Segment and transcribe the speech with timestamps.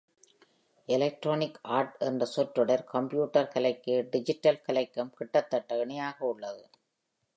[0.87, 6.63] "Electronic art" என்ற சொற்றொடர் computer கலைக்கு டிஜிட்டல் கலைக்கும் கிட்டத்தட்ட இணையாக உள்ளது.